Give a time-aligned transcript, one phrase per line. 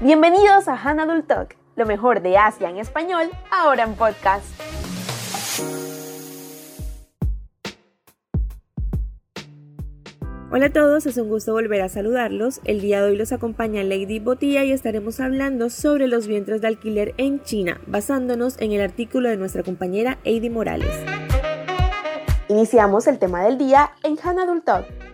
[0.00, 4.46] Bienvenidos a Hanadul Talk, lo mejor de Asia en español, ahora en podcast.
[10.52, 12.60] Hola a todos, es un gusto volver a saludarlos.
[12.62, 16.68] El día de hoy los acompaña Lady Botía y estaremos hablando sobre los vientres de
[16.68, 20.94] alquiler en China, basándonos en el artículo de nuestra compañera Heidi Morales.
[22.46, 25.07] Iniciamos el tema del día en Hanadul Talk.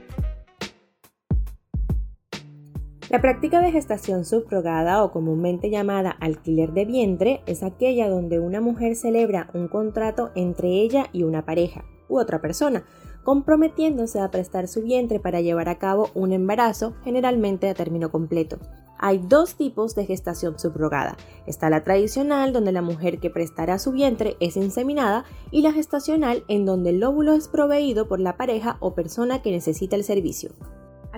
[3.15, 8.61] La práctica de gestación subrogada o comúnmente llamada alquiler de vientre es aquella donde una
[8.61, 12.85] mujer celebra un contrato entre ella y una pareja u otra persona,
[13.23, 18.59] comprometiéndose a prestar su vientre para llevar a cabo un embarazo, generalmente a término completo.
[18.99, 21.17] Hay dos tipos de gestación subrogada.
[21.46, 26.43] Está la tradicional, donde la mujer que prestará su vientre es inseminada, y la gestacional,
[26.49, 30.51] en donde el óvulo es proveído por la pareja o persona que necesita el servicio.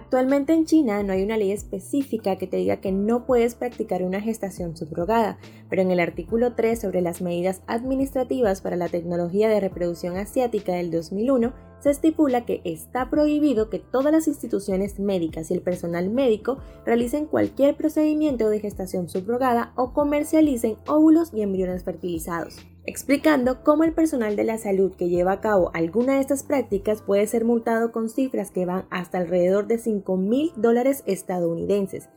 [0.06, 4.04] Actualmente en China no hay una ley específica que te diga que no puedes practicar
[4.04, 5.36] una gestación subrogada,
[5.68, 10.74] pero en el artículo 3 sobre las medidas administrativas para la tecnología de reproducción asiática
[10.74, 16.08] del 2001 se estipula que está prohibido que todas las instituciones médicas y el personal
[16.08, 23.82] médico realicen cualquier procedimiento de gestación subrogada o comercialicen óvulos y embriones fertilizados explicando cómo
[23.82, 27.44] el personal de la salud que lleva a cabo alguna de estas prácticas puede ser
[27.44, 32.08] multado con cifras que van hasta alrededor de 5 mil dólares estadounidenses.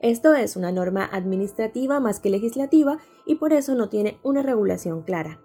[0.00, 5.02] Esto es una norma administrativa más que legislativa y por eso no tiene una regulación
[5.02, 5.40] clara.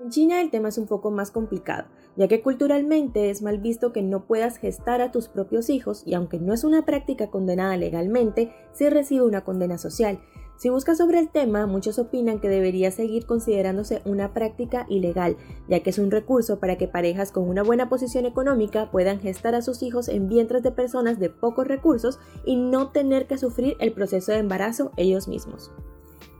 [0.00, 3.92] En China el tema es un poco más complicado, ya que culturalmente es mal visto
[3.92, 7.76] que no puedas gestar a tus propios hijos y aunque no es una práctica condenada
[7.76, 10.20] legalmente, sí recibe una condena social,
[10.56, 15.36] si buscas sobre el tema, muchos opinan que debería seguir considerándose una práctica ilegal,
[15.68, 19.54] ya que es un recurso para que parejas con una buena posición económica puedan gestar
[19.54, 23.76] a sus hijos en vientres de personas de pocos recursos y no tener que sufrir
[23.80, 25.72] el proceso de embarazo ellos mismos.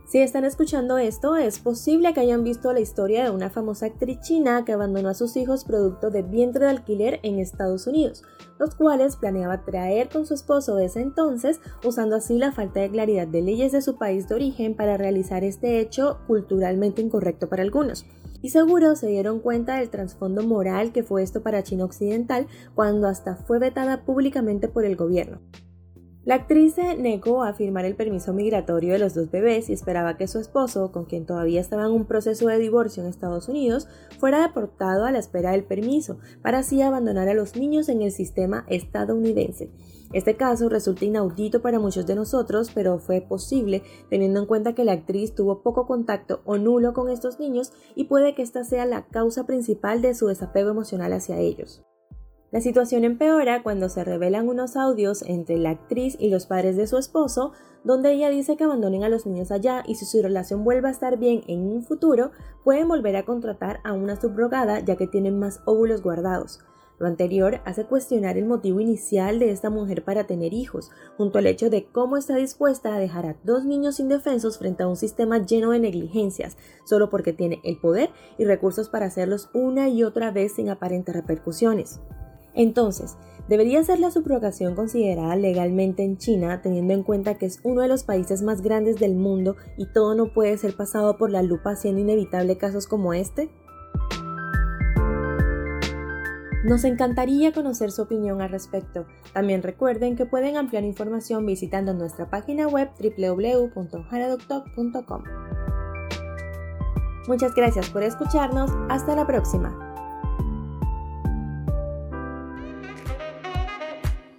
[0.07, 4.19] Si están escuchando esto, es posible que hayan visto la historia de una famosa actriz
[4.19, 8.21] china que abandonó a sus hijos producto de vientre de alquiler en Estados Unidos,
[8.59, 12.91] los cuales planeaba traer con su esposo de ese entonces, usando así la falta de
[12.91, 17.63] claridad de leyes de su país de origen para realizar este hecho culturalmente incorrecto para
[17.63, 18.05] algunos.
[18.43, 23.07] Y seguro se dieron cuenta del trasfondo moral que fue esto para China Occidental cuando
[23.07, 25.39] hasta fue vetada públicamente por el gobierno.
[26.25, 30.17] La actriz se negó a firmar el permiso migratorio de los dos bebés y esperaba
[30.17, 33.87] que su esposo, con quien todavía estaba en un proceso de divorcio en Estados Unidos,
[34.17, 38.11] fuera deportado a la espera del permiso, para así abandonar a los niños en el
[38.11, 39.69] sistema estadounidense.
[40.13, 44.83] Este caso resulta inaudito para muchos de nosotros, pero fue posible teniendo en cuenta que
[44.83, 48.87] la actriz tuvo poco contacto o nulo con estos niños y puede que esta sea
[48.87, 51.83] la causa principal de su desapego emocional hacia ellos.
[52.55, 56.87] La situación empeora cuando se revelan unos audios entre la actriz y los padres de
[56.87, 57.51] su esposo,
[57.83, 60.91] donde ella dice que abandonen a los niños allá y si su relación vuelve a
[60.91, 62.31] estar bien en un futuro,
[62.63, 66.61] pueden volver a contratar a una subrogada ya que tienen más óvulos guardados.
[66.97, 71.47] Lo anterior hace cuestionar el motivo inicial de esta mujer para tener hijos, junto al
[71.47, 75.45] hecho de cómo está dispuesta a dejar a dos niños indefensos frente a un sistema
[75.45, 76.55] lleno de negligencias,
[76.85, 81.13] solo porque tiene el poder y recursos para hacerlos una y otra vez sin aparentes
[81.13, 81.99] repercusiones.
[82.55, 83.17] Entonces,
[83.47, 87.89] ¿debería ser la subrogación considerada legalmente en China teniendo en cuenta que es uno de
[87.89, 91.71] los países más grandes del mundo y todo no puede ser pasado por la lupa
[91.71, 93.49] haciendo inevitable casos como este?
[96.65, 99.05] Nos encantaría conocer su opinión al respecto.
[99.33, 105.23] También recuerden que pueden ampliar información visitando nuestra página web www.hanadoctalk.com.
[107.27, 108.71] Muchas gracias por escucharnos.
[108.89, 109.94] Hasta la próxima.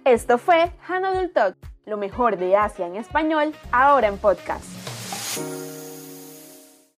[0.07, 4.76] Esto fue Hanodul Talk, lo mejor de Asia en español, ahora en podcast.